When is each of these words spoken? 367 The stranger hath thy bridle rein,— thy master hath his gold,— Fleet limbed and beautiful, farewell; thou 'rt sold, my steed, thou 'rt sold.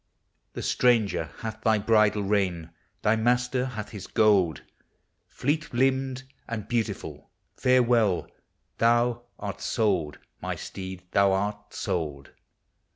367 0.55 0.55
The 0.55 0.67
stranger 1.07 1.31
hath 1.43 1.61
thy 1.61 1.77
bridle 1.77 2.23
rein,— 2.23 2.71
thy 3.03 3.15
master 3.15 3.65
hath 3.67 3.89
his 3.89 4.07
gold,— 4.07 4.63
Fleet 5.27 5.71
limbed 5.75 6.23
and 6.47 6.67
beautiful, 6.67 7.29
farewell; 7.55 8.27
thou 8.79 9.21
'rt 9.37 9.61
sold, 9.61 10.17
my 10.41 10.55
steed, 10.55 11.03
thou 11.11 11.33
'rt 11.35 11.71
sold. 11.75 12.31